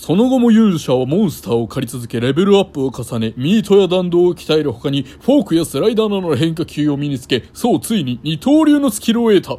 [0.00, 9.58] その後も勇者はモンスターを狩り続けレベルアップを重ね、ミートや弾道を鍛える他に、フォークやスライダーなどの変化球を身につけ、そうついに二刀流のスキルを得た。